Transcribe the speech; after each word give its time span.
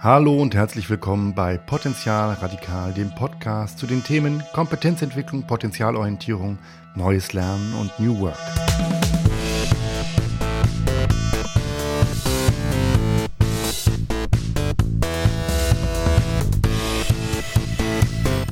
Hallo 0.00 0.40
und 0.40 0.54
herzlich 0.54 0.88
willkommen 0.90 1.34
bei 1.34 1.58
Potenzial 1.58 2.32
Radikal, 2.34 2.92
dem 2.92 3.12
Podcast 3.12 3.80
zu 3.80 3.86
den 3.88 4.04
Themen 4.04 4.44
Kompetenzentwicklung, 4.52 5.42
Potenzialorientierung, 5.44 6.56
Neues 6.94 7.32
Lernen 7.32 7.74
und 7.74 7.98
New 7.98 8.20
Work. 8.20 8.38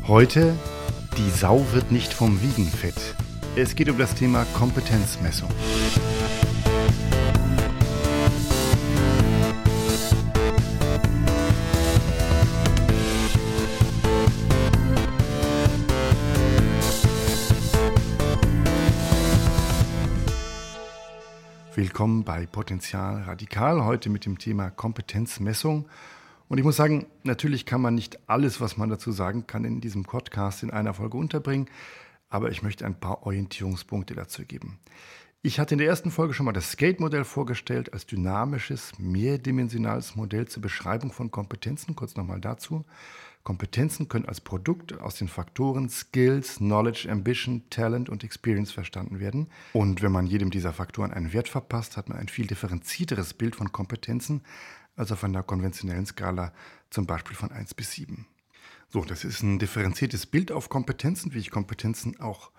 Heute, 0.08 0.52
die 1.16 1.30
Sau 1.30 1.64
wird 1.70 1.92
nicht 1.92 2.12
vom 2.12 2.42
Wiegen 2.42 2.66
fett. 2.66 3.14
Es 3.54 3.76
geht 3.76 3.88
um 3.88 3.98
das 3.98 4.16
Thema 4.16 4.44
Kompetenzmessung. 4.58 5.50
Willkommen 21.96 22.24
bei 22.24 22.44
Potenzial 22.44 23.22
Radikal, 23.22 23.82
heute 23.86 24.10
mit 24.10 24.26
dem 24.26 24.36
Thema 24.36 24.68
Kompetenzmessung. 24.68 25.88
Und 26.46 26.58
ich 26.58 26.62
muss 26.62 26.76
sagen, 26.76 27.06
natürlich 27.22 27.64
kann 27.64 27.80
man 27.80 27.94
nicht 27.94 28.18
alles, 28.28 28.60
was 28.60 28.76
man 28.76 28.90
dazu 28.90 29.12
sagen 29.12 29.46
kann, 29.46 29.64
in 29.64 29.80
diesem 29.80 30.02
Podcast 30.02 30.62
in 30.62 30.70
einer 30.70 30.92
Folge 30.92 31.16
unterbringen, 31.16 31.70
aber 32.28 32.50
ich 32.50 32.62
möchte 32.62 32.84
ein 32.84 33.00
paar 33.00 33.22
Orientierungspunkte 33.22 34.14
dazu 34.14 34.44
geben. 34.44 34.78
Ich 35.40 35.58
hatte 35.58 35.74
in 35.74 35.78
der 35.78 35.88
ersten 35.88 36.10
Folge 36.10 36.34
schon 36.34 36.44
mal 36.44 36.52
das 36.52 36.72
Skate-Modell 36.72 37.24
vorgestellt 37.24 37.94
als 37.94 38.04
dynamisches, 38.04 38.92
mehrdimensionales 38.98 40.16
Modell 40.16 40.46
zur 40.48 40.60
Beschreibung 40.60 41.12
von 41.12 41.30
Kompetenzen. 41.30 41.96
Kurz 41.96 42.14
nochmal 42.14 42.42
dazu. 42.42 42.84
Kompetenzen 43.46 44.08
können 44.08 44.24
als 44.24 44.40
Produkt 44.40 45.00
aus 45.00 45.14
den 45.14 45.28
Faktoren 45.28 45.88
Skills, 45.88 46.56
Knowledge, 46.56 47.08
Ambition, 47.08 47.62
Talent 47.70 48.08
und 48.08 48.24
Experience 48.24 48.72
verstanden 48.72 49.20
werden. 49.20 49.46
Und 49.72 50.02
wenn 50.02 50.10
man 50.10 50.26
jedem 50.26 50.50
dieser 50.50 50.72
Faktoren 50.72 51.12
einen 51.12 51.32
Wert 51.32 51.48
verpasst, 51.48 51.96
hat 51.96 52.08
man 52.08 52.18
ein 52.18 52.26
viel 52.26 52.48
differenzierteres 52.48 53.34
Bild 53.34 53.54
von 53.54 53.70
Kompetenzen 53.70 54.42
als 54.96 55.12
auf 55.12 55.22
einer 55.22 55.44
konventionellen 55.44 56.06
Skala, 56.06 56.52
zum 56.90 57.06
Beispiel 57.06 57.36
von 57.36 57.52
1 57.52 57.74
bis 57.74 57.92
7. 57.92 58.26
So, 58.88 59.04
das 59.04 59.22
ist 59.22 59.44
ein 59.44 59.60
differenziertes 59.60 60.26
Bild 60.26 60.50
auf 60.50 60.68
Kompetenzen, 60.68 61.32
wie 61.32 61.38
ich 61.38 61.52
Kompetenzen 61.52 62.18
auch 62.18 62.50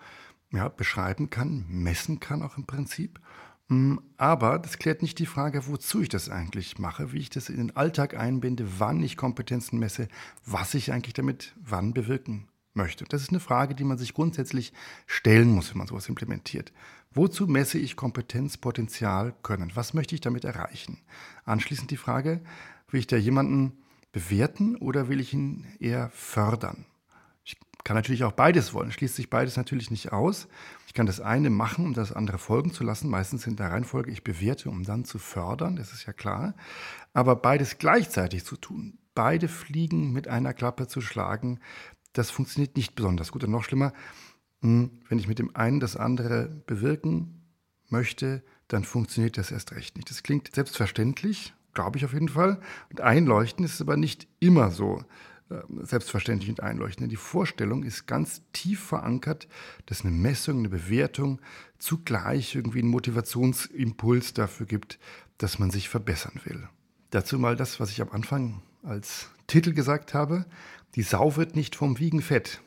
ja, 0.52 0.70
beschreiben 0.70 1.28
kann, 1.28 1.66
messen 1.68 2.18
kann 2.18 2.42
auch 2.42 2.56
im 2.56 2.64
Prinzip. 2.64 3.20
Mm, 3.68 3.98
aber 4.16 4.58
das 4.58 4.78
klärt 4.78 5.02
nicht 5.02 5.18
die 5.18 5.26
Frage, 5.26 5.66
wozu 5.66 6.00
ich 6.02 6.08
das 6.08 6.28
eigentlich 6.28 6.78
mache, 6.78 7.12
wie 7.12 7.18
ich 7.18 7.30
das 7.30 7.50
in 7.50 7.58
den 7.58 7.76
Alltag 7.76 8.16
einbinde, 8.16 8.66
wann 8.78 9.02
ich 9.02 9.16
Kompetenzen 9.16 9.78
messe, 9.78 10.08
was 10.44 10.74
ich 10.74 10.92
eigentlich 10.92 11.14
damit 11.14 11.54
wann 11.62 11.92
bewirken 11.92 12.48
möchte. 12.72 13.04
Das 13.04 13.22
ist 13.22 13.30
eine 13.30 13.40
Frage, 13.40 13.74
die 13.74 13.84
man 13.84 13.98
sich 13.98 14.14
grundsätzlich 14.14 14.72
stellen 15.06 15.50
muss, 15.50 15.70
wenn 15.70 15.78
man 15.78 15.86
sowas 15.86 16.08
implementiert. 16.08 16.72
Wozu 17.12 17.46
messe 17.46 17.78
ich 17.78 17.96
Kompetenz, 17.96 18.56
Potenzial, 18.56 19.34
Können? 19.42 19.72
Was 19.74 19.94
möchte 19.94 20.14
ich 20.14 20.20
damit 20.20 20.44
erreichen? 20.44 20.98
Anschließend 21.44 21.90
die 21.90 21.96
Frage, 21.96 22.40
will 22.90 23.00
ich 23.00 23.06
da 23.06 23.16
jemanden 23.16 23.72
bewerten 24.12 24.76
oder 24.76 25.08
will 25.08 25.20
ich 25.20 25.34
ihn 25.34 25.66
eher 25.78 26.10
fördern? 26.10 26.86
Ich 27.88 27.90
kann 27.90 27.96
natürlich 27.96 28.24
auch 28.24 28.32
beides 28.32 28.74
wollen, 28.74 28.92
schließt 28.92 29.16
sich 29.16 29.30
beides 29.30 29.56
natürlich 29.56 29.90
nicht 29.90 30.12
aus. 30.12 30.46
Ich 30.86 30.92
kann 30.92 31.06
das 31.06 31.22
eine 31.22 31.48
machen, 31.48 31.86
um 31.86 31.94
das 31.94 32.12
andere 32.12 32.36
folgen 32.36 32.70
zu 32.70 32.84
lassen. 32.84 33.08
Meistens 33.08 33.46
in 33.46 33.56
der 33.56 33.70
Reihenfolge, 33.70 34.10
ich 34.10 34.22
bewerte, 34.22 34.68
um 34.68 34.84
dann 34.84 35.06
zu 35.06 35.18
fördern, 35.18 35.76
das 35.76 35.94
ist 35.94 36.04
ja 36.04 36.12
klar. 36.12 36.52
Aber 37.14 37.34
beides 37.34 37.78
gleichzeitig 37.78 38.44
zu 38.44 38.56
tun, 38.56 38.98
beide 39.14 39.48
Fliegen 39.48 40.12
mit 40.12 40.28
einer 40.28 40.52
Klappe 40.52 40.86
zu 40.86 41.00
schlagen, 41.00 41.60
das 42.12 42.30
funktioniert 42.30 42.76
nicht 42.76 42.94
besonders 42.94 43.32
gut. 43.32 43.44
Und 43.44 43.52
noch 43.52 43.64
schlimmer, 43.64 43.94
hm, 44.60 44.90
wenn 45.08 45.18
ich 45.18 45.26
mit 45.26 45.38
dem 45.38 45.56
einen 45.56 45.80
das 45.80 45.96
andere 45.96 46.62
bewirken 46.66 47.40
möchte, 47.88 48.42
dann 48.68 48.84
funktioniert 48.84 49.38
das 49.38 49.50
erst 49.50 49.72
recht 49.72 49.96
nicht. 49.96 50.10
Das 50.10 50.22
klingt 50.22 50.54
selbstverständlich, 50.54 51.54
glaube 51.72 51.96
ich 51.96 52.04
auf 52.04 52.12
jeden 52.12 52.28
Fall. 52.28 52.60
Und 52.90 53.00
einleuchten 53.00 53.64
ist 53.64 53.80
aber 53.80 53.96
nicht 53.96 54.28
immer 54.40 54.70
so. 54.70 55.02
Äh, 55.50 55.62
selbstverständlich 55.84 56.50
und 56.50 56.62
einleuchten. 56.62 57.08
Die 57.08 57.16
Vorstellung 57.16 57.82
ist 57.82 58.06
ganz 58.06 58.42
tief 58.52 58.80
verankert, 58.80 59.48
dass 59.86 60.02
eine 60.02 60.10
Messung, 60.10 60.58
eine 60.58 60.68
Bewertung 60.68 61.40
zugleich 61.78 62.54
irgendwie 62.54 62.80
einen 62.80 62.90
Motivationsimpuls 62.90 64.34
dafür 64.34 64.66
gibt, 64.66 64.98
dass 65.38 65.58
man 65.58 65.70
sich 65.70 65.88
verbessern 65.88 66.38
will. 66.44 66.68
Dazu 67.10 67.38
mal 67.38 67.56
das, 67.56 67.80
was 67.80 67.90
ich 67.90 68.02
am 68.02 68.10
Anfang 68.10 68.60
als 68.82 69.30
Titel 69.46 69.72
gesagt 69.72 70.12
habe. 70.12 70.44
Die 70.96 71.02
Sau 71.02 71.36
wird 71.36 71.56
nicht 71.56 71.76
vom 71.76 71.98
Wiegen 71.98 72.20
fett. 72.20 72.60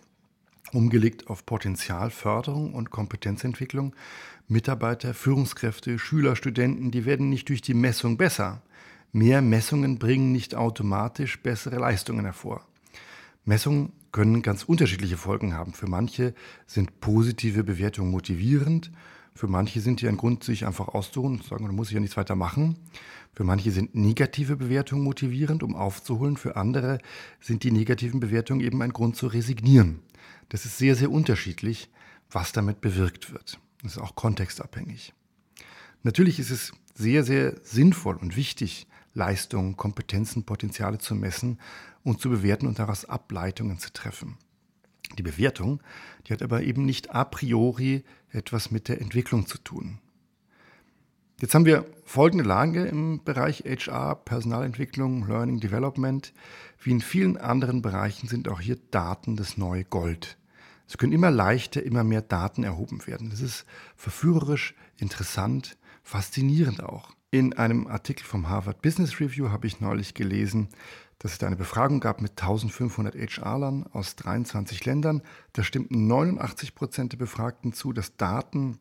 Umgelegt 0.72 1.28
auf 1.28 1.46
Potenzialförderung 1.46 2.74
und 2.74 2.90
Kompetenzentwicklung. 2.90 3.96
Mitarbeiter, 4.48 5.14
Führungskräfte, 5.14 6.00
Schüler, 6.00 6.36
Studenten, 6.36 6.90
die 6.90 7.06
werden 7.06 7.30
nicht 7.30 7.50
durch 7.50 7.62
die 7.62 7.76
Messung 7.76 8.18
besser. 8.18 8.64
Mehr 9.12 9.44
Messungen 9.44 10.00
bringen 10.00 10.32
nicht 10.32 10.56
automatisch 10.56 11.44
bessere 11.44 11.78
Leistungen 11.78 12.26
hervor. 12.26 12.66
Messungen 13.46 13.94
können 14.12 14.42
ganz 14.42 14.64
unterschiedliche 14.64 15.18
Folgen 15.18 15.54
haben. 15.54 15.74
Für 15.74 15.88
manche 15.88 16.34
sind 16.68 17.00
positive 17.00 17.64
Bewertungen 17.64 18.12
motivierend, 18.12 18.92
für 19.34 19.48
manche 19.48 19.80
sind 19.80 20.02
die 20.02 20.08
ein 20.08 20.18
Grund, 20.18 20.44
sich 20.44 20.66
einfach 20.66 20.90
auszuruhen 20.90 21.36
und 21.36 21.44
zu 21.44 21.50
sagen, 21.50 21.66
da 21.66 21.72
muss 21.72 21.88
ich 21.88 21.94
ja 21.94 22.00
nichts 22.00 22.18
weiter 22.18 22.36
machen. 22.36 22.76
Für 23.34 23.46
manche 23.46 23.72
sind 23.72 23.96
negative 23.96 24.58
Bewertungen 24.58 25.04
motivierend, 25.04 25.64
um 25.64 25.76
aufzuholen. 25.76 26.36
Für 26.36 26.58
andere 26.58 27.00
sind 27.40 27.64
die 27.64 27.72
negativen 27.72 28.20
Bewertungen 28.20 28.62
eben 28.62 28.82
ein 28.82 28.92
Grund 28.92 29.16
zu 29.16 29.28
resignieren. 29.28 30.02
Das 30.50 30.66
ist 30.66 30.78
sehr, 30.78 30.96
sehr 30.96 31.10
unterschiedlich, 31.12 31.90
was 32.30 32.52
damit 32.52 32.82
bewirkt 32.82 33.32
wird. 33.32 33.58
Das 33.82 33.94
ist 33.94 33.98
auch 33.98 34.16
kontextabhängig. 34.16 35.14
Natürlich 36.04 36.40
ist 36.40 36.52
es 36.52 36.74
sehr, 36.94 37.24
sehr 37.24 37.56
sinnvoll 37.64 38.18
und 38.18 38.36
wichtig, 38.36 38.86
Leistungen, 39.14 39.78
Kompetenzen, 39.78 40.46
Potenziale 40.46 40.98
zu 40.98 41.16
messen 41.16 41.60
und 42.04 42.20
zu 42.20 42.30
bewerten 42.30 42.68
und 42.68 42.80
daraus 42.80 43.06
Ableitungen 43.06 43.80
zu 43.80 43.92
treffen. 43.92 44.38
Die 45.18 45.24
Bewertung, 45.24 45.82
die 46.26 46.34
hat 46.34 46.42
aber 46.42 46.64
eben 46.64 46.86
nicht 46.86 47.14
a 47.14 47.26
priori 47.26 48.04
etwas 48.30 48.72
mit 48.72 48.88
der 48.88 49.02
Entwicklung 49.02 49.46
zu 49.46 49.58
tun. 49.58 50.00
Jetzt 51.42 51.56
haben 51.56 51.66
wir 51.66 51.86
folgende 52.06 52.44
Lage 52.44 52.86
im 52.86 53.24
Bereich 53.24 53.64
HR, 53.66 54.16
Personalentwicklung, 54.16 55.28
Learning 55.28 55.60
Development. 55.60 56.34
Wie 56.80 56.92
in 56.92 57.02
vielen 57.02 57.36
anderen 57.36 57.82
Bereichen 57.82 58.28
sind 58.28 58.48
auch 58.48 58.62
hier 58.62 58.78
Daten 58.92 59.36
das 59.36 59.58
neue 59.58 59.84
Gold. 59.84 60.38
Es 60.88 60.98
können 60.98 61.14
immer 61.14 61.32
leichter, 61.32 61.82
immer 61.82 62.04
mehr 62.04 62.22
Daten 62.22 62.64
erhoben 62.64 63.08
werden. 63.08 63.32
Das 63.32 63.42
ist 63.42 63.66
verführerisch, 63.96 64.76
interessant, 64.98 65.78
faszinierend 66.04 66.84
auch. 66.84 67.16
In 67.34 67.54
einem 67.54 67.88
Artikel 67.88 68.26
vom 68.26 68.50
Harvard 68.50 68.82
Business 68.82 69.22
Review 69.22 69.52
habe 69.52 69.66
ich 69.66 69.80
neulich 69.80 70.14
gelesen, 70.14 70.68
dass 71.18 71.32
es 71.32 71.38
da 71.38 71.48
eine 71.48 71.56
Befragung 71.56 72.02
gab 72.02 72.20
mit 72.20 72.32
1500 72.32 73.16
HR-Lern 73.16 73.86
aus 73.94 74.18
23 74.18 74.84
Ländern. 74.84 75.22
Da 75.54 75.64
stimmten 75.64 76.08
89 76.08 76.76
Prozent 76.76 77.14
der 77.14 77.18
Befragten 77.18 77.72
zu, 77.72 77.94
dass 77.94 78.18
Daten 78.18 78.80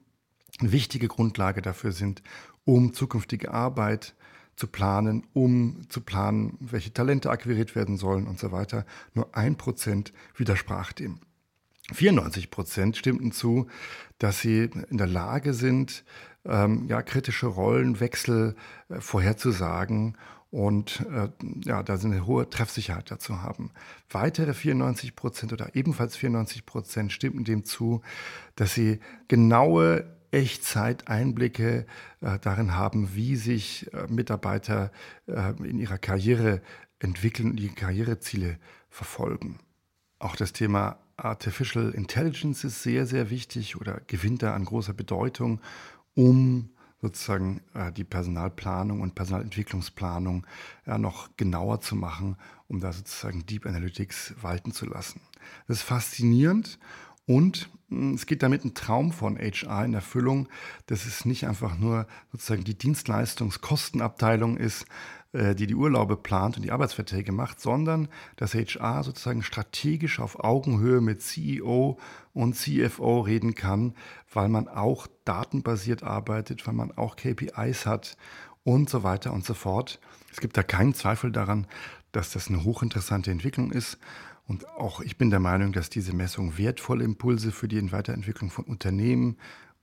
eine 0.58 0.72
wichtige 0.72 1.06
Grundlage 1.06 1.62
dafür 1.62 1.92
sind, 1.92 2.24
um 2.64 2.92
zukünftige 2.92 3.52
Arbeit 3.52 4.16
zu 4.56 4.66
planen, 4.66 5.28
um 5.32 5.88
zu 5.88 6.00
planen, 6.00 6.56
welche 6.58 6.92
Talente 6.92 7.30
akquiriert 7.30 7.76
werden 7.76 7.98
sollen 7.98 8.26
und 8.26 8.40
so 8.40 8.50
weiter. 8.50 8.84
Nur 9.14 9.36
ein 9.36 9.56
Prozent 9.58 10.12
widersprach 10.34 10.92
dem. 10.92 11.20
94 11.92 12.50
Prozent 12.50 12.96
stimmten 12.96 13.30
zu, 13.30 13.68
dass 14.18 14.40
sie 14.40 14.70
in 14.90 14.98
der 14.98 15.06
Lage 15.06 15.54
sind, 15.54 16.04
ähm, 16.44 16.86
ja, 16.88 17.02
kritische 17.02 17.46
Rollenwechsel 17.46 18.54
äh, 18.88 19.00
vorherzusagen 19.00 20.16
und 20.50 21.06
äh, 21.12 21.28
ja, 21.64 21.82
da 21.82 21.94
eine 21.94 22.26
hohe 22.26 22.50
Treffsicherheit 22.50 23.10
dazu 23.10 23.42
haben. 23.42 23.70
Weitere 24.10 24.52
94 24.52 25.14
Prozent 25.14 25.52
oder 25.52 25.74
ebenfalls 25.74 26.16
94 26.16 26.66
Prozent 26.66 27.12
stimmten 27.12 27.44
dem 27.44 27.64
zu, 27.64 28.02
dass 28.56 28.74
sie 28.74 28.98
genaue 29.28 30.04
Echtzeiteinblicke 30.32 31.86
äh, 32.20 32.38
darin 32.40 32.74
haben, 32.74 33.14
wie 33.14 33.36
sich 33.36 33.92
äh, 33.92 34.06
Mitarbeiter 34.08 34.92
äh, 35.26 35.52
in 35.62 35.78
ihrer 35.78 35.98
Karriere 35.98 36.62
entwickeln 36.98 37.50
und 37.50 37.60
ihre 37.60 37.74
Karriereziele 37.74 38.58
verfolgen. 38.88 39.58
Auch 40.18 40.36
das 40.36 40.52
Thema 40.52 40.98
Artificial 41.16 41.90
Intelligence 41.90 42.64
ist 42.64 42.82
sehr, 42.82 43.06
sehr 43.06 43.30
wichtig 43.30 43.76
oder 43.80 44.00
gewinnt 44.06 44.42
da 44.42 44.54
an 44.54 44.64
großer 44.64 44.94
Bedeutung, 44.94 45.60
um 46.20 46.68
sozusagen 47.00 47.62
äh, 47.72 47.90
die 47.92 48.04
Personalplanung 48.04 49.00
und 49.00 49.14
Personalentwicklungsplanung 49.14 50.46
ja, 50.84 50.98
noch 50.98 51.30
genauer 51.38 51.80
zu 51.80 51.96
machen, 51.96 52.36
um 52.68 52.80
da 52.80 52.92
sozusagen 52.92 53.46
Deep 53.46 53.64
Analytics 53.64 54.34
walten 54.42 54.72
zu 54.72 54.84
lassen. 54.84 55.22
Das 55.66 55.78
ist 55.78 55.82
faszinierend 55.82 56.78
und 57.26 57.70
hm, 57.88 58.12
es 58.14 58.26
geht 58.26 58.42
damit 58.42 58.66
ein 58.66 58.74
Traum 58.74 59.12
von 59.12 59.38
HR 59.38 59.86
in 59.86 59.94
Erfüllung, 59.94 60.48
dass 60.86 61.06
es 61.06 61.24
nicht 61.24 61.46
einfach 61.46 61.78
nur 61.78 62.06
sozusagen 62.32 62.64
die 62.64 62.76
Dienstleistungskostenabteilung 62.76 64.58
ist, 64.58 64.82
äh, 64.82 64.86
die 65.32 65.66
die 65.66 65.74
Urlaube 65.74 66.16
plant 66.16 66.56
und 66.56 66.62
die 66.62 66.72
Arbeitsverträge 66.72 67.30
macht, 67.30 67.60
sondern 67.60 68.08
dass 68.36 68.54
HR 68.54 69.04
sozusagen 69.04 69.42
strategisch 69.42 70.18
auf 70.18 70.42
Augenhöhe 70.42 71.00
mit 71.00 71.22
CEO 71.22 71.98
und 72.32 72.56
CFO 72.56 73.20
reden 73.20 73.54
kann, 73.54 73.94
weil 74.32 74.48
man 74.48 74.66
auch 74.66 75.06
datenbasiert 75.24 76.02
arbeitet, 76.02 76.66
weil 76.66 76.74
man 76.74 76.90
auch 76.92 77.14
KPIs 77.14 77.86
hat 77.86 78.16
und 78.64 78.90
so 78.90 79.04
weiter 79.04 79.32
und 79.32 79.44
so 79.44 79.54
fort. 79.54 80.00
Es 80.32 80.40
gibt 80.40 80.56
da 80.56 80.62
keinen 80.62 80.94
Zweifel 80.94 81.30
daran, 81.30 81.66
dass 82.12 82.32
das 82.32 82.48
eine 82.48 82.64
hochinteressante 82.64 83.30
Entwicklung 83.30 83.70
ist. 83.70 83.98
Und 84.46 84.68
auch 84.68 85.00
ich 85.00 85.16
bin 85.16 85.30
der 85.30 85.38
Meinung, 85.38 85.72
dass 85.72 85.90
diese 85.90 86.12
Messung 86.12 86.58
wertvolle 86.58 87.04
Impulse 87.04 87.52
für 87.52 87.68
die 87.68 87.92
Weiterentwicklung 87.92 88.50
von 88.50 88.64
Unternehmen 88.64 89.36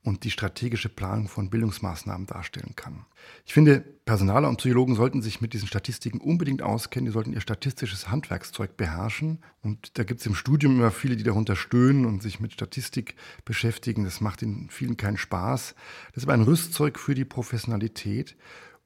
und 0.07 0.23
die 0.23 0.31
strategische 0.31 0.87
Planung 0.87 1.27
von 1.27 1.49
Bildungsmaßnahmen 1.49 2.27
darstellen 2.27 2.77
kann. 2.77 3.05
Ich 3.45 3.53
finde, 3.53 3.81
Personaler 4.05 4.47
und 4.47 4.55
Psychologen 4.55 4.95
sollten 4.95 5.21
sich 5.21 5.41
mit 5.41 5.51
diesen 5.51 5.67
Statistiken 5.67 6.21
unbedingt 6.21 6.61
auskennen, 6.61 7.07
die 7.07 7.11
sollten 7.11 7.33
ihr 7.33 7.41
statistisches 7.41 8.09
Handwerkszeug 8.09 8.77
beherrschen. 8.77 9.39
Und 9.61 9.97
da 9.97 10.05
gibt 10.05 10.21
es 10.21 10.25
im 10.25 10.33
Studium 10.33 10.77
immer 10.77 10.91
viele, 10.91 11.17
die 11.17 11.25
darunter 11.25 11.57
stöhnen 11.57 12.05
und 12.05 12.23
sich 12.23 12.39
mit 12.39 12.53
Statistik 12.53 13.15
beschäftigen. 13.43 14.05
Das 14.05 14.21
macht 14.21 14.43
in 14.43 14.69
vielen 14.69 14.95
keinen 14.95 15.17
Spaß. 15.17 15.75
Das 16.13 16.17
ist 16.17 16.23
aber 16.23 16.35
ein 16.35 16.43
Rüstzeug 16.43 16.99
für 16.99 17.13
die 17.13 17.25
Professionalität 17.25 18.37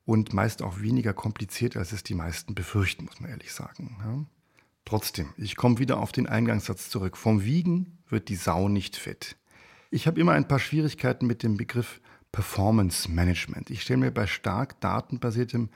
und 0.06 0.34
meist 0.34 0.64
auch 0.64 0.82
weniger 0.82 1.14
kompliziert, 1.14 1.78
als 1.78 1.92
es 1.92 2.02
die 2.02 2.16
meisten 2.16 2.56
befürchten, 2.56 3.06
muss 3.06 3.20
man 3.20 3.30
ehrlich 3.30 3.54
sagen. 3.54 3.98
Ja. 4.00 4.26
Trotzdem, 4.86 5.30
ich 5.38 5.56
komme 5.56 5.78
wieder 5.78 6.00
auf 6.00 6.12
den 6.12 6.26
Eingangssatz 6.26 6.90
zurück. 6.90 7.16
Vom 7.16 7.44
Wiegen 7.44 8.00
wird 8.10 8.28
die 8.28 8.36
Sau 8.36 8.70
nicht 8.70 8.96
fett. 8.96 9.38
Ich 9.94 10.08
habe 10.08 10.22
immer 10.22 10.32
ein 10.32 10.48
paar 10.48 10.60
Schwierigkeiten 10.60 11.28
mit 11.28 11.44
dem 11.44 11.58
Begriff 11.58 12.00
Performance 12.32 13.12
Management. 13.12 13.70
Ich 13.70 13.82
stelle 13.82 14.00
mir 14.00 14.12
bei 14.12 14.26
stark 14.26 14.80
datenbasiertem 14.80 15.68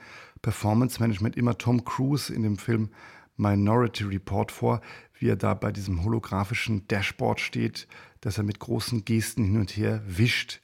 Performance 0.41 1.01
Management 1.01 1.35
immer 1.35 1.57
Tom 1.57 1.83
Cruise 1.83 2.33
in 2.33 2.41
dem 2.43 2.57
Film 2.57 2.91
Minority 3.35 4.05
Report 4.05 4.53
vor, 4.53 4.79
wie 5.19 5.27
er 5.27 5.35
da 5.35 5.53
bei 5.53 5.73
diesem 5.73 6.05
holographischen 6.05 6.87
Dashboard 6.87 7.41
steht, 7.41 7.89
dass 8.21 8.37
er 8.37 8.45
mit 8.45 8.59
großen 8.59 9.03
Gesten 9.03 9.43
hin 9.43 9.59
und 9.59 9.75
her 9.75 10.01
wischt. 10.07 10.61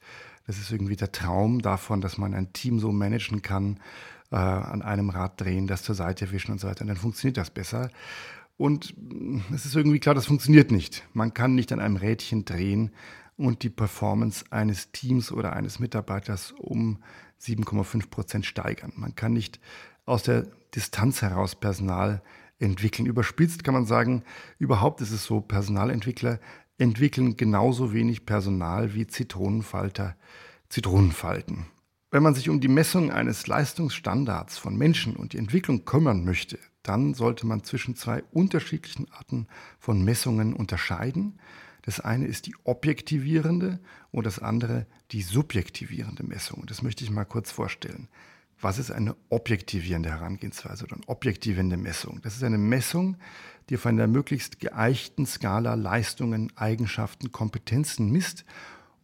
Das 0.48 0.58
ist 0.58 0.72
irgendwie 0.72 0.96
der 0.96 1.12
Traum 1.12 1.62
davon, 1.62 2.00
dass 2.00 2.18
man 2.18 2.34
ein 2.34 2.54
Team 2.54 2.80
so 2.80 2.94
managen 2.94 3.42
kann, 3.42 3.82
äh, 4.32 4.38
an 4.38 4.82
einem 4.82 5.10
Rad 5.10 5.42
drehen, 5.42 5.68
das 5.68 5.84
zur 5.84 5.96
Seite 5.96 6.32
wischen 6.32 6.54
und 6.54 6.62
so 6.62 6.70
weiter. 6.70 6.84
Und 6.84 6.88
dann 6.88 6.96
funktioniert 6.96 7.36
das 7.36 7.50
besser. 7.50 7.90
Und 8.56 8.94
es 9.54 9.66
ist 9.66 9.76
irgendwie 9.76 10.00
klar, 10.00 10.16
das 10.16 10.28
funktioniert 10.28 10.72
nicht. 10.72 11.04
Man 11.12 11.34
kann 11.34 11.54
nicht 11.54 11.74
an 11.74 11.82
einem 11.82 11.98
Rädchen 11.98 12.46
drehen 12.46 12.92
und 13.42 13.64
die 13.64 13.70
Performance 13.70 14.46
eines 14.52 14.92
Teams 14.92 15.32
oder 15.32 15.54
eines 15.54 15.80
Mitarbeiters 15.80 16.52
um 16.52 17.04
7,5 17.42 18.10
Prozent 18.10 18.46
steigern. 18.46 18.94
Man 18.96 19.16
kann 19.16 19.34
nicht 19.34 19.60
aus 20.06 20.24
der 20.24 20.48
Distanz 20.76 21.22
heraus 21.22 21.56
Personal 21.56 22.22
entwickeln. 22.60 23.08
Überspitzt 23.08 23.64
kann 23.64 23.74
man 23.74 23.86
sagen, 23.86 24.24
überhaupt 24.60 25.02
ist 25.02 25.12
es 25.12 25.26
so, 25.26 25.42
Personalentwickler 25.42 26.40
entwickeln 26.78 27.38
genauso 27.38 27.94
wenig 27.94 28.26
Personal 28.26 28.94
wie 28.94 29.08
Zitronenfalter 29.08 30.16
Zitronenfalten. 30.70 31.66
Wenn 32.12 32.24
man 32.24 32.36
sich 32.36 32.50
um 32.50 32.60
die 32.60 32.68
Messung 32.68 33.12
eines 33.12 33.48
Leistungsstandards 33.48 34.58
von 34.58 34.78
Menschen 34.78 35.16
und 35.16 35.34
die 35.34 35.38
Entwicklung 35.38 35.86
kümmern 35.86 36.26
möchte, 36.26 36.60
dann 36.84 37.14
sollte 37.14 37.46
man 37.46 37.64
zwischen 37.64 37.96
zwei 37.96 38.24
unterschiedlichen 38.32 39.08
Arten 39.12 39.48
von 39.80 40.04
Messungen 40.04 40.54
unterscheiden. 40.54 41.40
Das 41.84 42.00
eine 42.00 42.28
ist 42.28 42.46
die 42.48 42.56
objektivierende 42.64 43.80
und 44.12 44.26
das 44.26 44.40
andere 44.40 44.86
die 45.12 45.22
subjektivierende 45.22 46.24
Messung. 46.24 46.66
Das 46.68 46.82
möchte 46.82 47.04
ich 47.04 47.10
mal 47.10 47.26
kurz 47.26 47.52
vorstellen. 47.52 48.08
Was 48.60 48.78
ist 48.78 48.92
eine 48.92 49.16
objektivierende 49.30 50.10
Herangehensweise 50.10 50.84
oder 50.84 50.98
eine 50.98 51.08
objektivierende 51.08 51.78
Messung? 51.78 52.20
Das 52.22 52.36
ist 52.36 52.44
eine 52.44 52.60
Messung, 52.60 53.18
die 53.70 53.76
auf 53.76 53.88
einer 53.88 54.06
möglichst 54.06 54.60
geeichten 54.60 55.26
Skala 55.26 55.74
Leistungen, 55.74 56.52
Eigenschaften, 56.56 57.32
Kompetenzen 57.32 58.12
misst 58.12 58.46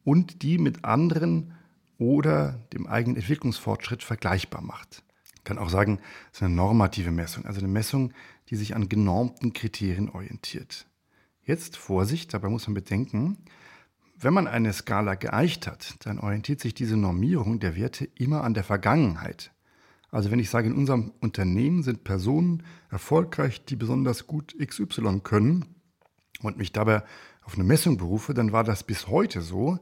und 0.03 0.43
die 0.43 0.59
mit 0.59 0.85
anderen 0.85 1.55
oder 1.97 2.59
dem 2.73 2.85
eigenen 2.85 3.17
Entwicklungsfortschritt 3.17 4.03
vergleichbar 4.03 4.61
macht. 4.61 5.03
Ich 5.35 5.43
kann 5.43 5.57
auch 5.57 5.69
sagen, 5.69 5.99
es 6.31 6.37
ist 6.37 6.43
eine 6.43 6.53
normative 6.53 7.11
Messung, 7.11 7.45
also 7.45 7.59
eine 7.59 7.67
Messung, 7.67 8.13
die 8.49 8.55
sich 8.55 8.75
an 8.75 8.89
genormten 8.89 9.53
Kriterien 9.53 10.09
orientiert. 10.09 10.85
Jetzt 11.47 11.77
Vorsicht, 11.77 12.33
dabei 12.33 12.49
muss 12.49 12.67
man 12.67 12.73
bedenken, 12.73 13.37
wenn 14.19 14.33
man 14.33 14.47
eine 14.47 14.73
Skala 14.73 15.15
geeicht 15.15 15.65
hat, 15.65 15.95
dann 16.05 16.19
orientiert 16.19 16.59
sich 16.59 16.73
diese 16.73 16.97
Normierung 16.97 17.61
der 17.61 17.77
Werte 17.77 18.03
immer 18.15 18.43
an 18.43 18.53
der 18.53 18.65
Vergangenheit. 18.65 19.53
Also 20.11 20.29
wenn 20.29 20.39
ich 20.39 20.49
sage, 20.49 20.67
in 20.67 20.75
unserem 20.75 21.13
Unternehmen 21.21 21.83
sind 21.83 22.03
Personen 22.03 22.63
erfolgreich, 22.89 23.63
die 23.63 23.77
besonders 23.77 24.27
gut 24.27 24.57
XY 24.59 25.21
können 25.23 25.63
und 26.41 26.57
mich 26.57 26.73
dabei 26.73 27.03
auf 27.43 27.55
eine 27.55 27.63
Messung 27.63 27.95
berufe, 27.95 28.33
dann 28.33 28.51
war 28.51 28.65
das 28.65 28.83
bis 28.83 29.07
heute 29.07 29.39
so. 29.39 29.79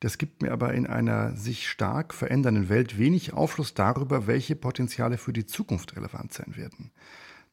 Das 0.00 0.18
gibt 0.18 0.42
mir 0.42 0.50
aber 0.50 0.74
in 0.74 0.88
einer 0.88 1.36
sich 1.36 1.68
stark 1.68 2.14
verändernden 2.14 2.68
Welt 2.68 2.98
wenig 2.98 3.32
Aufschluss 3.32 3.74
darüber, 3.74 4.26
welche 4.26 4.56
Potenziale 4.56 5.18
für 5.18 5.32
die 5.32 5.46
Zukunft 5.46 5.94
relevant 5.94 6.32
sein 6.32 6.56
werden. 6.56 6.90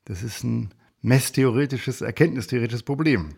Das 0.05 0.23
ist 0.23 0.43
ein 0.43 0.73
messtheoretisches, 1.03 2.01
erkenntnistheoretisches 2.01 2.83
Problem. 2.83 3.35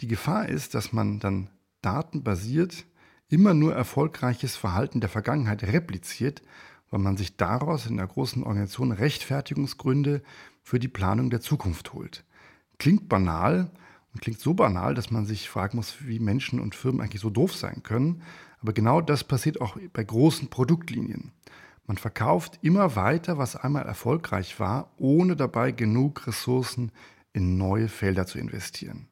Die 0.00 0.06
Gefahr 0.06 0.48
ist, 0.48 0.74
dass 0.74 0.92
man 0.92 1.18
dann 1.18 1.50
datenbasiert 1.82 2.86
immer 3.28 3.54
nur 3.54 3.74
erfolgreiches 3.74 4.54
Verhalten 4.54 5.00
der 5.00 5.08
Vergangenheit 5.08 5.64
repliziert, 5.64 6.42
weil 6.90 7.00
man 7.00 7.16
sich 7.16 7.36
daraus 7.36 7.86
in 7.86 7.98
einer 7.98 8.06
großen 8.06 8.44
Organisation 8.44 8.92
Rechtfertigungsgründe 8.92 10.22
für 10.62 10.78
die 10.78 10.88
Planung 10.88 11.30
der 11.30 11.40
Zukunft 11.40 11.92
holt. 11.92 12.24
Klingt 12.78 13.08
banal 13.08 13.70
und 14.12 14.20
klingt 14.20 14.38
so 14.38 14.54
banal, 14.54 14.94
dass 14.94 15.10
man 15.10 15.26
sich 15.26 15.48
fragen 15.48 15.78
muss, 15.78 16.06
wie 16.06 16.20
Menschen 16.20 16.60
und 16.60 16.74
Firmen 16.74 17.00
eigentlich 17.00 17.22
so 17.22 17.30
doof 17.30 17.54
sein 17.54 17.82
können. 17.82 18.22
Aber 18.60 18.72
genau 18.72 19.00
das 19.00 19.24
passiert 19.24 19.60
auch 19.60 19.76
bei 19.92 20.04
großen 20.04 20.48
Produktlinien. 20.48 21.32
Man 21.86 21.96
verkauft 21.96 22.58
immer 22.62 22.96
weiter, 22.96 23.38
was 23.38 23.56
einmal 23.56 23.86
erfolgreich 23.86 24.58
war, 24.58 24.92
ohne 24.96 25.36
dabei 25.36 25.70
genug 25.70 26.26
Ressourcen 26.26 26.90
in 27.32 27.56
neue 27.56 27.88
Felder 27.88 28.26
zu 28.26 28.38
investieren. 28.38 29.08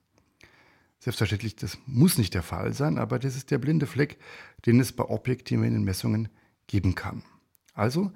Selbstverständlich, 0.99 1.55
das 1.57 1.79
muss 1.87 2.19
nicht 2.19 2.35
der 2.35 2.43
Fall 2.43 2.73
sein, 2.73 2.99
aber 2.99 3.19
das 3.19 3.37
ist 3.37 3.51
der 3.51 3.59
blinde 3.59 3.87
Fleck, 3.87 4.19
den 4.67 4.81
es 4.81 4.93
bei 4.93 5.05
objektiven 5.05 5.85
Messungen 5.85 6.29
geben 6.67 6.95
kann. 6.95 7.23
Also, 7.75 8.11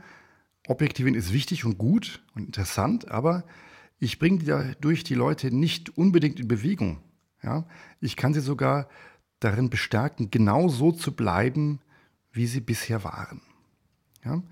Objektivieren 0.68 1.18
ist 1.18 1.32
wichtig 1.32 1.64
und 1.64 1.78
gut 1.78 2.22
und 2.34 2.44
interessant, 2.44 3.10
aber 3.10 3.44
ich 3.98 4.18
bringe 4.18 4.44
dadurch 4.44 5.02
die 5.02 5.14
Leute 5.14 5.50
nicht 5.50 5.96
unbedingt 5.96 6.38
in 6.38 6.46
Bewegung. 6.46 6.98
Ja? 7.42 7.66
Ich 8.00 8.16
kann 8.16 8.34
sie 8.34 8.40
sogar 8.40 8.88
darin 9.40 9.70
bestärken, 9.70 10.30
genau 10.30 10.68
so 10.68 10.92
zu 10.92 11.16
bleiben, 11.16 11.80
wie 12.32 12.46
sie 12.46 12.60
bisher 12.60 13.02
waren. 13.02 13.40
Ja? 14.28 14.42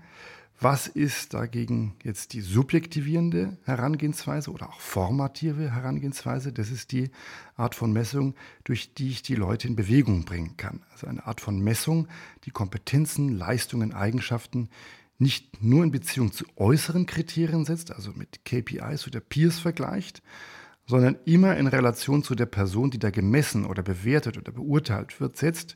Was 0.59 0.87
ist 0.87 1.35
dagegen 1.35 1.95
jetzt 2.03 2.33
die 2.33 2.41
subjektivierende 2.41 3.57
Herangehensweise 3.63 4.51
oder 4.51 4.69
auch 4.69 4.79
formative 4.79 5.71
Herangehensweise? 5.71 6.51
Das 6.51 6.71
ist 6.71 6.91
die 6.91 7.11
Art 7.55 7.75
von 7.75 7.93
Messung, 7.93 8.33
durch 8.63 8.95
die 8.95 9.09
ich 9.09 9.21
die 9.21 9.35
Leute 9.35 9.67
in 9.67 9.75
Bewegung 9.75 10.25
bringen 10.25 10.57
kann. 10.57 10.81
Also 10.91 11.05
eine 11.05 11.27
Art 11.27 11.41
von 11.41 11.59
Messung, 11.59 12.07
die 12.45 12.49
Kompetenzen, 12.49 13.37
Leistungen, 13.37 13.93
Eigenschaften 13.93 14.69
nicht 15.19 15.63
nur 15.63 15.83
in 15.83 15.91
Beziehung 15.91 16.31
zu 16.31 16.45
äußeren 16.55 17.05
Kriterien 17.05 17.65
setzt, 17.65 17.91
also 17.91 18.11
mit 18.13 18.43
KPIs 18.43 19.05
oder 19.05 19.19
Peers 19.19 19.59
vergleicht, 19.59 20.23
sondern 20.87 21.17
immer 21.25 21.55
in 21.57 21.67
Relation 21.67 22.23
zu 22.23 22.33
der 22.33 22.45
Person, 22.47 22.89
die 22.89 22.99
da 22.99 23.11
gemessen 23.11 23.65
oder 23.65 23.83
bewertet 23.83 24.37
oder 24.39 24.51
beurteilt 24.51 25.19
wird, 25.19 25.37
setzt 25.37 25.75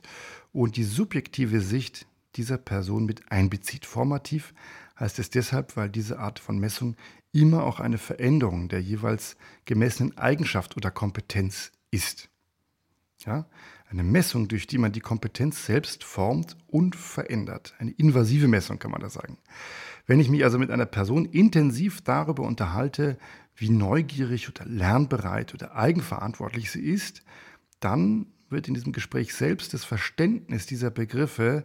und 0.52 0.76
die 0.76 0.84
subjektive 0.84 1.60
Sicht 1.60 2.06
dieser 2.36 2.58
Person 2.58 3.04
mit 3.04 3.30
einbezieht. 3.30 3.86
Formativ 3.86 4.54
heißt 4.98 5.18
es 5.18 5.30
deshalb, 5.30 5.76
weil 5.76 5.90
diese 5.90 6.18
Art 6.18 6.38
von 6.38 6.58
Messung 6.58 6.96
immer 7.32 7.64
auch 7.64 7.80
eine 7.80 7.98
Veränderung 7.98 8.68
der 8.68 8.80
jeweils 8.80 9.36
gemessenen 9.64 10.16
Eigenschaft 10.18 10.76
oder 10.76 10.90
Kompetenz 10.90 11.72
ist. 11.90 12.28
Ja? 13.24 13.46
Eine 13.88 14.02
Messung, 14.02 14.48
durch 14.48 14.66
die 14.66 14.78
man 14.78 14.92
die 14.92 15.00
Kompetenz 15.00 15.66
selbst 15.66 16.04
formt 16.04 16.56
und 16.66 16.96
verändert. 16.96 17.74
Eine 17.78 17.90
invasive 17.92 18.48
Messung 18.48 18.78
kann 18.78 18.90
man 18.90 19.00
da 19.00 19.10
sagen. 19.10 19.38
Wenn 20.06 20.20
ich 20.20 20.30
mich 20.30 20.44
also 20.44 20.58
mit 20.58 20.70
einer 20.70 20.86
Person 20.86 21.26
intensiv 21.26 22.00
darüber 22.02 22.42
unterhalte, 22.42 23.18
wie 23.54 23.68
neugierig 23.68 24.48
oder 24.48 24.64
lernbereit 24.64 25.54
oder 25.54 25.76
eigenverantwortlich 25.76 26.70
sie 26.70 26.80
ist, 26.80 27.22
dann 27.80 28.26
wird 28.48 28.68
in 28.68 28.74
diesem 28.74 28.92
Gespräch 28.92 29.34
selbst 29.34 29.74
das 29.74 29.84
Verständnis 29.84 30.66
dieser 30.66 30.90
Begriffe 30.90 31.64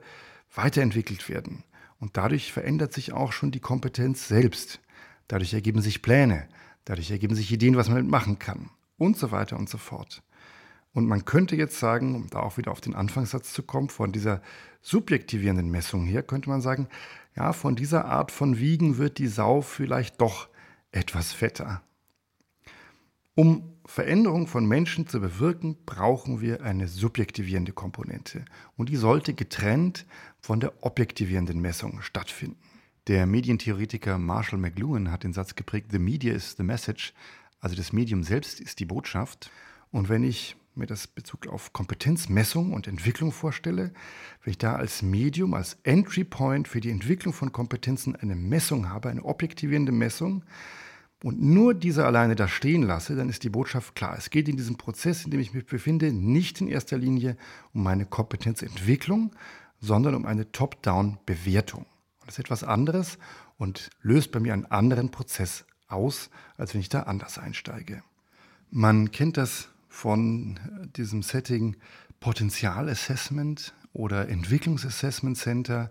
weiterentwickelt 0.54 1.30
werden. 1.30 1.64
Und 2.00 2.18
dadurch 2.18 2.52
verändert 2.52 2.94
sich 2.94 3.14
auch 3.14 3.32
schon 3.32 3.52
die 3.52 3.60
Kompetenz 3.60 4.28
selbst. 4.28 4.80
Dadurch 5.28 5.54
ergeben 5.54 5.82
sich 5.82 6.02
Pläne, 6.02 6.48
dadurch 6.86 7.12
ergeben 7.12 7.36
sich 7.36 7.52
Ideen, 7.52 7.76
was 7.76 7.90
man 7.90 8.08
machen 8.08 8.40
kann 8.40 8.70
und 8.98 9.18
so 9.18 9.32
weiter 9.32 9.58
und 9.58 9.70
so 9.70 9.78
fort. 9.78 10.24
Und 10.94 11.08
man 11.08 11.26
könnte 11.26 11.56
jetzt 11.56 11.80
sagen, 11.80 12.16
um 12.16 12.30
da 12.30 12.40
auch 12.40 12.58
wieder 12.58 12.72
auf 12.72 12.82
den 12.82 12.96
Anfangssatz 12.96 13.54
zu 13.54 13.62
kommen, 13.62 13.90
von 13.90 14.12
dieser 14.12 14.42
subjektivierenden 14.82 15.70
Messung 15.70 16.06
her, 16.06 16.24
könnte 16.24 16.50
man 16.50 16.62
sagen, 16.62 16.88
ja, 17.36 17.54
von 17.54 17.76
dieser 17.76 18.06
Art 18.06 18.32
von 18.32 18.58
Wiegen 18.58 18.98
wird 18.98 19.20
die 19.20 19.28
Sau 19.28 19.62
vielleicht 19.62 20.22
doch 20.22 20.48
etwas 20.92 21.34
fetter. 21.34 21.84
Um 23.36 23.74
Veränderung 23.86 24.48
von 24.48 24.66
Menschen 24.66 25.08
zu 25.08 25.20
bewirken, 25.20 25.78
brauchen 25.86 26.42
wir 26.42 26.64
eine 26.64 26.88
subjektivierende 26.88 27.74
Komponente. 27.74 28.44
Und 28.76 28.90
die 28.90 28.96
sollte 28.96 29.34
getrennt 29.36 30.08
von 30.48 30.62
der 30.62 30.72
objektivierenden 30.80 31.60
Messung 31.60 32.02
stattfinden. 32.02 32.56
Der 33.08 33.26
Medientheoretiker 33.26 34.18
Marshall 34.18 34.60
McLuhan 34.60 35.12
hat 35.12 35.26
den 35.26 35.34
Satz 35.34 35.56
geprägt, 35.56 35.88
The 35.92 36.00
media 36.00 36.34
is 36.34 36.56
the 36.56 36.64
message, 36.64 37.14
also 37.60 37.76
das 37.76 37.92
Medium 37.92 38.24
selbst 38.24 38.62
ist 38.62 38.80
die 38.80 38.86
Botschaft. 38.86 39.52
Und 39.92 40.08
wenn 40.08 40.24
ich 40.24 40.56
mir 40.74 40.86
das 40.86 41.06
Bezug 41.06 41.48
auf 41.48 41.74
Kompetenzmessung 41.74 42.72
und 42.72 42.88
Entwicklung 42.88 43.34
vorstelle, 43.34 43.92
wenn 44.42 44.52
ich 44.52 44.58
da 44.58 44.78
als 44.78 45.02
Medium, 45.02 45.54
als 45.54 45.80
Entry 45.84 46.24
Point 46.24 46.70
für 46.70 46.80
die 46.80 46.92
Entwicklung 46.92 47.34
von 47.34 47.52
Kompetenzen 47.52 48.16
eine 48.16 48.36
Messung 48.36 48.88
habe, 48.88 49.10
eine 49.10 49.26
objektivierende 49.26 49.92
Messung, 49.92 50.46
und 51.24 51.42
nur 51.42 51.74
diese 51.74 52.06
alleine 52.06 52.36
da 52.36 52.48
stehen 52.48 52.84
lasse, 52.84 53.18
dann 53.18 53.28
ist 53.28 53.44
die 53.44 53.50
Botschaft 53.50 53.96
klar. 53.96 54.16
Es 54.18 54.30
geht 54.30 54.48
in 54.48 54.56
diesem 54.56 54.78
Prozess, 54.78 55.26
in 55.26 55.32
dem 55.32 55.42
ich 55.42 55.54
mich 55.54 55.66
befinde, 55.66 56.14
nicht 56.14 56.62
in 56.62 56.70
erster 56.70 56.98
Linie 56.98 57.36
um 57.74 57.84
meine 57.84 58.06
Kompetenzentwicklung, 58.06 59.32
sondern 59.80 60.16
um 60.16 60.26
eine 60.26 60.52
Top-Down-Bewertung. 60.52 61.86
Das 62.26 62.36
ist 62.36 62.40
etwas 62.40 62.64
anderes 62.64 63.18
und 63.58 63.90
löst 64.02 64.32
bei 64.32 64.40
mir 64.40 64.54
einen 64.54 64.66
anderen 64.66 65.12
Prozess 65.12 65.66
aus, 65.88 66.30
als 66.58 66.74
wenn 66.74 66.82
ich 66.82 66.90
da 66.90 67.04
anders 67.04 67.38
einsteige. 67.38 68.04
Man 68.70 69.12
kennt 69.12 69.38
das 69.38 69.70
von 69.88 70.60
diesem 70.96 71.24
Setting 71.24 71.78
Potenzialassessment 72.20 73.74
oder 73.94 74.30
Entwicklungsassessment 74.30 75.38
Center 75.38 75.90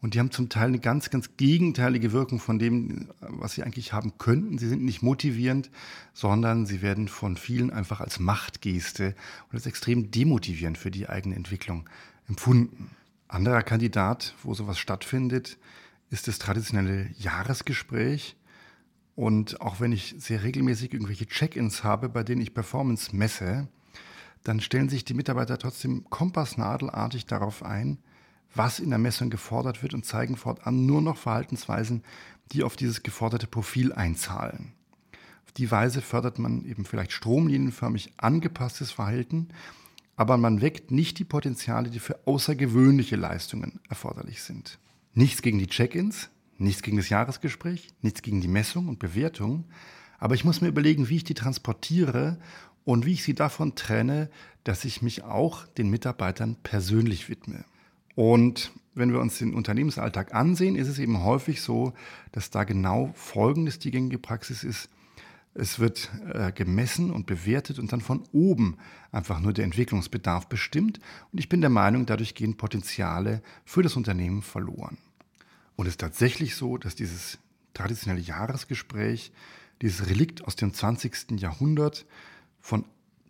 und 0.00 0.14
die 0.14 0.18
haben 0.18 0.30
zum 0.30 0.48
Teil 0.48 0.68
eine 0.68 0.78
ganz, 0.78 1.10
ganz 1.10 1.36
gegenteilige 1.36 2.12
Wirkung 2.12 2.38
von 2.38 2.58
dem, 2.58 3.08
was 3.20 3.54
sie 3.54 3.62
eigentlich 3.62 3.92
haben 3.92 4.18
könnten. 4.18 4.58
Sie 4.58 4.68
sind 4.68 4.84
nicht 4.84 5.02
motivierend, 5.02 5.70
sondern 6.12 6.66
sie 6.66 6.82
werden 6.82 7.08
von 7.08 7.36
vielen 7.36 7.70
einfach 7.70 8.00
als 8.00 8.18
Machtgeste 8.18 9.14
und 9.48 9.54
als 9.54 9.66
extrem 9.66 10.10
demotivierend 10.10 10.76
für 10.76 10.90
die 10.90 11.08
eigene 11.08 11.34
Entwicklung 11.34 11.88
empfunden. 12.28 12.90
Anderer 13.28 13.62
Kandidat, 13.62 14.34
wo 14.42 14.54
sowas 14.54 14.78
stattfindet, 14.78 15.58
ist 16.10 16.28
das 16.28 16.38
traditionelle 16.38 17.10
Jahresgespräch. 17.18 18.36
Und 19.14 19.60
auch 19.60 19.80
wenn 19.80 19.92
ich 19.92 20.14
sehr 20.18 20.42
regelmäßig 20.42 20.92
irgendwelche 20.92 21.26
Check-ins 21.26 21.82
habe, 21.82 22.08
bei 22.08 22.22
denen 22.22 22.42
ich 22.42 22.54
Performance 22.54 23.16
messe, 23.16 23.68
dann 24.44 24.60
stellen 24.60 24.88
sich 24.88 25.04
die 25.04 25.14
Mitarbeiter 25.14 25.58
trotzdem 25.58 26.04
kompassnadelartig 26.08 27.26
darauf 27.26 27.64
ein, 27.64 27.98
was 28.54 28.78
in 28.78 28.90
der 28.90 28.98
Messung 28.98 29.28
gefordert 29.30 29.82
wird 29.82 29.94
und 29.94 30.06
zeigen 30.06 30.36
fortan 30.36 30.86
nur 30.86 31.02
noch 31.02 31.16
Verhaltensweisen, 31.16 32.04
die 32.52 32.62
auf 32.62 32.76
dieses 32.76 33.02
geforderte 33.02 33.46
Profil 33.46 33.92
einzahlen. 33.92 34.72
Auf 35.44 35.52
die 35.52 35.70
Weise 35.70 36.00
fördert 36.00 36.38
man 36.38 36.64
eben 36.64 36.84
vielleicht 36.84 37.12
stromlinienförmig 37.12 38.12
angepasstes 38.18 38.92
Verhalten, 38.92 39.48
aber 40.16 40.36
man 40.36 40.60
weckt 40.60 40.90
nicht 40.90 41.18
die 41.18 41.24
Potenziale, 41.24 41.90
die 41.90 41.98
für 41.98 42.26
außergewöhnliche 42.26 43.16
Leistungen 43.16 43.80
erforderlich 43.88 44.42
sind. 44.42 44.78
Nichts 45.14 45.42
gegen 45.42 45.58
die 45.58 45.66
Check-ins, 45.66 46.30
nichts 46.58 46.82
gegen 46.82 46.96
das 46.96 47.08
Jahresgespräch, 47.08 47.88
nichts 48.02 48.22
gegen 48.22 48.40
die 48.40 48.48
Messung 48.48 48.88
und 48.88 48.98
Bewertung, 48.98 49.64
aber 50.18 50.34
ich 50.34 50.44
muss 50.44 50.60
mir 50.60 50.68
überlegen, 50.68 51.08
wie 51.08 51.16
ich 51.16 51.24
die 51.24 51.34
transportiere 51.34 52.38
und 52.84 53.04
wie 53.04 53.12
ich 53.12 53.22
sie 53.22 53.34
davon 53.34 53.74
trenne, 53.74 54.30
dass 54.64 54.84
ich 54.84 55.02
mich 55.02 55.24
auch 55.24 55.66
den 55.66 55.90
Mitarbeitern 55.90 56.56
persönlich 56.62 57.28
widme. 57.28 57.64
Und 58.14 58.72
wenn 58.94 59.12
wir 59.12 59.20
uns 59.20 59.38
den 59.38 59.54
Unternehmensalltag 59.54 60.34
ansehen, 60.34 60.74
ist 60.76 60.88
es 60.88 60.98
eben 60.98 61.22
häufig 61.22 61.60
so, 61.60 61.92
dass 62.32 62.50
da 62.50 62.64
genau 62.64 63.10
Folgendes 63.14 63.78
die 63.78 63.90
gängige 63.90 64.18
Praxis 64.18 64.64
ist. 64.64 64.88
Es 65.58 65.78
wird 65.78 66.10
äh, 66.34 66.52
gemessen 66.52 67.10
und 67.10 67.26
bewertet 67.26 67.78
und 67.78 67.90
dann 67.90 68.02
von 68.02 68.24
oben 68.32 68.76
einfach 69.10 69.40
nur 69.40 69.54
der 69.54 69.64
Entwicklungsbedarf 69.64 70.48
bestimmt. 70.48 71.00
Und 71.32 71.38
ich 71.38 71.48
bin 71.48 71.62
der 71.62 71.70
Meinung, 71.70 72.04
dadurch 72.04 72.34
gehen 72.34 72.58
Potenziale 72.58 73.42
für 73.64 73.82
das 73.82 73.96
Unternehmen 73.96 74.42
verloren. 74.42 74.98
Und 75.74 75.86
es 75.86 75.94
ist 75.94 76.00
tatsächlich 76.00 76.56
so, 76.56 76.76
dass 76.76 76.94
dieses 76.94 77.38
traditionelle 77.72 78.20
Jahresgespräch, 78.20 79.32
dieses 79.80 80.08
Relikt 80.08 80.44
aus 80.44 80.56
dem 80.56 80.74
20. 80.74 81.40
Jahrhundert 81.40 82.04
von 82.60 82.84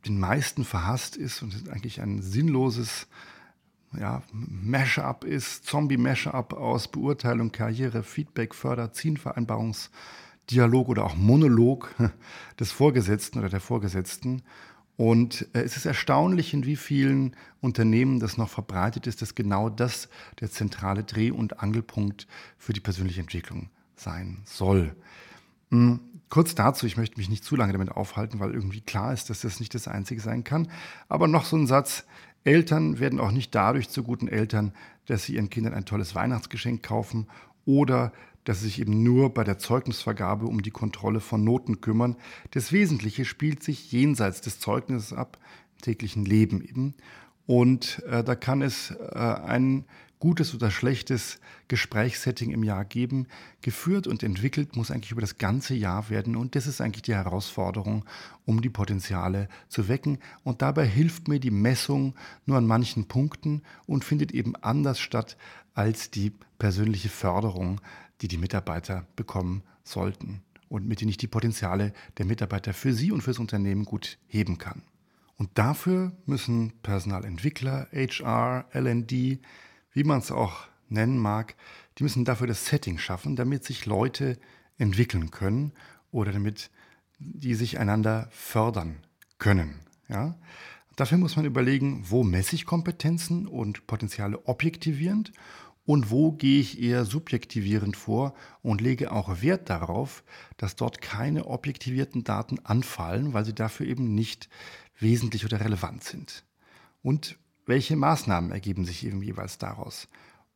den 0.04 0.18
meisten 0.18 0.64
verhasst 0.64 1.16
ist 1.16 1.42
und 1.42 1.68
eigentlich 1.68 2.00
ein 2.00 2.22
sinnloses 2.22 3.06
ja, 3.96 4.22
Mash-up 4.32 5.24
ist, 5.24 5.64
Zombie-Mash-up 5.64 6.54
aus 6.54 6.88
Beurteilung, 6.88 7.52
Karriere, 7.52 8.02
Feedback, 8.02 8.52
Förder, 8.52 8.92
Zielvereinbarungs- 8.92 9.90
Dialog 10.50 10.88
oder 10.88 11.04
auch 11.04 11.16
Monolog 11.16 11.94
des 12.60 12.72
Vorgesetzten 12.72 13.38
oder 13.38 13.48
der 13.48 13.60
Vorgesetzten. 13.60 14.42
Und 14.96 15.46
äh, 15.52 15.62
es 15.62 15.76
ist 15.76 15.86
erstaunlich, 15.86 16.54
in 16.54 16.64
wie 16.64 16.76
vielen 16.76 17.36
Unternehmen 17.60 18.20
das 18.20 18.36
noch 18.36 18.48
verbreitet 18.48 19.06
ist, 19.06 19.22
dass 19.22 19.34
genau 19.34 19.68
das 19.68 20.08
der 20.40 20.50
zentrale 20.50 21.04
Dreh- 21.04 21.30
und 21.30 21.60
Angelpunkt 21.60 22.26
für 22.58 22.72
die 22.72 22.80
persönliche 22.80 23.20
Entwicklung 23.20 23.68
sein 23.96 24.42
soll. 24.44 24.94
Hm, 25.70 26.00
kurz 26.28 26.54
dazu, 26.54 26.86
ich 26.86 26.96
möchte 26.96 27.18
mich 27.18 27.28
nicht 27.28 27.44
zu 27.44 27.56
lange 27.56 27.72
damit 27.72 27.90
aufhalten, 27.90 28.40
weil 28.40 28.52
irgendwie 28.52 28.80
klar 28.80 29.12
ist, 29.12 29.30
dass 29.30 29.40
das 29.40 29.60
nicht 29.60 29.74
das 29.74 29.88
Einzige 29.88 30.20
sein 30.20 30.44
kann. 30.44 30.70
Aber 31.08 31.28
noch 31.28 31.44
so 31.44 31.56
ein 31.56 31.66
Satz, 31.66 32.04
Eltern 32.44 33.00
werden 33.00 33.20
auch 33.20 33.32
nicht 33.32 33.54
dadurch 33.54 33.88
zu 33.88 34.02
guten 34.02 34.28
Eltern, 34.28 34.72
dass 35.06 35.24
sie 35.24 35.34
ihren 35.34 35.50
Kindern 35.50 35.74
ein 35.74 35.84
tolles 35.84 36.14
Weihnachtsgeschenk 36.14 36.82
kaufen 36.82 37.26
oder 37.66 38.12
dass 38.44 38.60
sich 38.60 38.80
eben 38.80 39.02
nur 39.02 39.34
bei 39.34 39.44
der 39.44 39.58
Zeugnisvergabe 39.58 40.46
um 40.46 40.62
die 40.62 40.70
Kontrolle 40.70 41.20
von 41.20 41.44
Noten 41.44 41.80
kümmern. 41.80 42.16
Das 42.52 42.72
Wesentliche 42.72 43.24
spielt 43.24 43.62
sich 43.62 43.92
jenseits 43.92 44.40
des 44.40 44.60
Zeugnisses 44.60 45.12
ab, 45.12 45.36
im 45.74 45.82
täglichen 45.82 46.24
Leben 46.24 46.62
eben. 46.62 46.94
Und 47.46 48.02
äh, 48.08 48.24
da 48.24 48.34
kann 48.34 48.62
es 48.62 48.92
äh, 48.92 49.18
ein 49.18 49.84
gutes 50.18 50.54
oder 50.54 50.70
schlechtes 50.70 51.38
Gesprächssetting 51.68 52.50
im 52.50 52.62
Jahr 52.62 52.84
geben. 52.84 53.26
Geführt 53.60 54.06
und 54.06 54.22
entwickelt 54.22 54.76
muss 54.76 54.90
eigentlich 54.90 55.12
über 55.12 55.20
das 55.20 55.38
ganze 55.38 55.74
Jahr 55.74 56.08
werden. 56.10 56.36
Und 56.36 56.54
das 56.54 56.66
ist 56.66 56.80
eigentlich 56.80 57.02
die 57.02 57.14
Herausforderung, 57.14 58.04
um 58.44 58.62
die 58.62 58.70
Potenziale 58.70 59.48
zu 59.68 59.88
wecken. 59.88 60.18
Und 60.44 60.62
dabei 60.62 60.86
hilft 60.86 61.28
mir 61.28 61.40
die 61.40 61.50
Messung 61.50 62.14
nur 62.46 62.58
an 62.58 62.66
manchen 62.66 63.06
Punkten 63.08 63.62
und 63.86 64.04
findet 64.04 64.32
eben 64.32 64.56
anders 64.56 64.98
statt 64.98 65.36
als 65.74 66.10
die 66.10 66.32
persönliche 66.58 67.10
Förderung 67.10 67.80
die 68.20 68.28
die 68.28 68.38
Mitarbeiter 68.38 69.06
bekommen 69.16 69.62
sollten 69.84 70.42
und 70.68 70.86
mit 70.86 71.00
denen 71.00 71.10
ich 71.10 71.16
die 71.16 71.26
Potenziale 71.26 71.92
der 72.18 72.26
Mitarbeiter 72.26 72.72
für 72.72 72.92
sie 72.92 73.12
und 73.12 73.22
fürs 73.22 73.38
Unternehmen 73.38 73.84
gut 73.84 74.18
heben 74.26 74.58
kann. 74.58 74.82
Und 75.36 75.50
dafür 75.54 76.12
müssen 76.24 76.72
Personalentwickler, 76.82 77.88
HR, 77.92 78.64
LD, 78.72 79.38
wie 79.96 80.04
man 80.04 80.18
es 80.18 80.30
auch 80.30 80.68
nennen 80.90 81.16
mag, 81.16 81.56
die 81.96 82.02
müssen 82.02 82.26
dafür 82.26 82.46
das 82.46 82.66
Setting 82.66 82.98
schaffen, 82.98 83.34
damit 83.34 83.64
sich 83.64 83.86
Leute 83.86 84.38
entwickeln 84.76 85.30
können 85.30 85.72
oder 86.10 86.32
damit 86.32 86.70
die 87.18 87.54
sich 87.54 87.78
einander 87.78 88.28
fördern 88.30 88.98
können. 89.38 89.80
Ja? 90.10 90.36
Dafür 90.96 91.16
muss 91.16 91.36
man 91.36 91.46
überlegen, 91.46 92.04
wo 92.10 92.24
messe 92.24 92.56
ich 92.56 92.66
Kompetenzen 92.66 93.46
und 93.46 93.86
Potenziale 93.86 94.46
objektivierend 94.46 95.32
und 95.86 96.10
wo 96.10 96.32
gehe 96.32 96.60
ich 96.60 96.82
eher 96.82 97.06
subjektivierend 97.06 97.96
vor 97.96 98.34
und 98.60 98.82
lege 98.82 99.12
auch 99.12 99.40
Wert 99.40 99.70
darauf, 99.70 100.24
dass 100.58 100.76
dort 100.76 101.00
keine 101.00 101.46
objektivierten 101.46 102.22
Daten 102.22 102.58
anfallen, 102.64 103.32
weil 103.32 103.46
sie 103.46 103.54
dafür 103.54 103.86
eben 103.86 104.14
nicht 104.14 104.50
wesentlich 104.98 105.46
oder 105.46 105.60
relevant 105.60 106.04
sind. 106.04 106.44
Und 107.02 107.38
welche 107.66 107.96
Maßnahmen 107.96 108.52
ergeben 108.52 108.84
sich 108.84 109.04
eben 109.04 109.22
jeweils 109.22 109.58
daraus? 109.58 110.08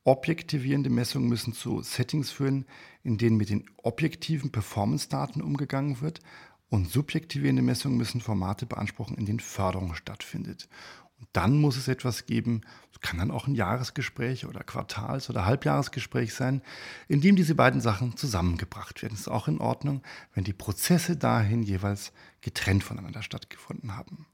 Objektivierende 0.05 0.89
Messungen 0.89 1.29
müssen 1.29 1.53
zu 1.53 1.83
Settings 1.83 2.31
führen, 2.31 2.65
in 3.03 3.19
denen 3.19 3.37
mit 3.37 3.51
den 3.51 3.69
objektiven 3.77 4.51
Performance-Daten 4.51 5.43
umgegangen 5.43 6.01
wird 6.01 6.21
und 6.69 6.89
subjektivierende 6.89 7.63
Messungen 7.63 7.99
müssen 7.99 8.21
Formate 8.21 8.65
beanspruchen, 8.65 9.19
in 9.19 9.27
denen 9.27 9.41
Förderung 9.41 9.95
stattfindet. 9.95 10.69
Und 11.19 11.29
dann 11.35 11.61
muss 11.61 11.77
es 11.77 11.89
etwas 11.89 12.25
geben, 12.25 12.63
es 12.93 13.01
kann 13.01 13.19
dann 13.19 13.31
auch 13.31 13.47
ein 13.47 13.55
Jahresgespräch 13.55 14.47
oder 14.47 14.63
Quartals- 14.63 15.29
oder 15.29 15.45
Halbjahresgespräch 15.45 16.33
sein, 16.33 16.63
in 17.09 17.21
dem 17.21 17.37
diese 17.37 17.55
beiden 17.55 17.83
Sachen 17.83 18.17
zusammengebracht 18.17 19.03
werden. 19.03 19.15
Es 19.15 19.23
ist 19.23 19.29
auch 19.29 19.47
in 19.47 19.59
Ordnung, 19.59 20.03
wenn 20.33 20.45
die 20.45 20.55
Prozesse 20.55 21.17
dahin 21.19 21.63
jeweils 21.63 22.13
getrennt 22.41 22.85
voneinander 22.85 23.23
stattgefunden 23.23 23.97
haben. 23.97 24.27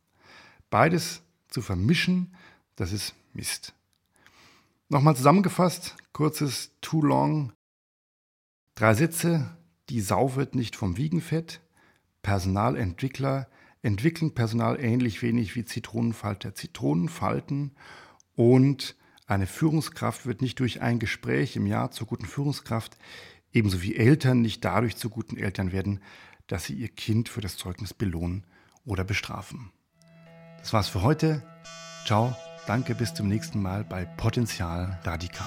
Beides 0.70 1.22
zu 1.48 1.60
vermischen, 1.60 2.36
das 2.76 2.92
ist 2.92 3.14
Mist. 3.32 3.74
Nochmal 4.88 5.16
zusammengefasst, 5.16 5.96
kurzes 6.12 6.70
Too 6.80 7.02
Long. 7.02 7.52
Drei 8.76 8.94
Sätze, 8.94 9.56
die 9.88 10.00
Sau 10.00 10.36
wird 10.36 10.54
nicht 10.54 10.76
vom 10.76 10.96
Wiegenfett, 10.96 11.60
Personalentwickler 12.22 13.48
entwickeln 13.82 14.34
Personal 14.34 14.80
ähnlich 14.80 15.22
wenig 15.22 15.54
wie 15.54 15.64
Zitronenfalter 15.64 16.54
Zitronenfalten 16.54 17.76
und 18.34 18.96
Eine 19.28 19.46
Führungskraft 19.48 20.24
wird 20.26 20.40
nicht 20.40 20.60
durch 20.60 20.82
ein 20.82 21.00
Gespräch 21.00 21.56
im 21.56 21.66
Jahr 21.66 21.90
zur 21.90 22.06
guten 22.06 22.26
Führungskraft, 22.26 22.96
ebenso 23.52 23.82
wie 23.82 23.96
Eltern 23.96 24.40
nicht 24.40 24.64
dadurch 24.64 24.96
zu 24.96 25.10
guten 25.10 25.36
Eltern 25.36 25.72
werden, 25.72 26.00
dass 26.46 26.66
sie 26.66 26.74
ihr 26.74 26.88
Kind 26.88 27.28
für 27.28 27.40
das 27.40 27.56
Zeugnis 27.56 27.92
belohnen 27.92 28.44
oder 28.84 29.02
bestrafen. 29.02 29.72
Das 30.58 30.72
war's 30.72 30.88
für 30.88 31.02
heute. 31.02 31.42
Ciao, 32.04 32.36
danke, 32.66 32.94
bis 32.94 33.14
zum 33.14 33.28
nächsten 33.28 33.60
Mal 33.60 33.84
bei 33.84 34.04
Potenzial 34.16 34.98
Radikal. 35.04 35.46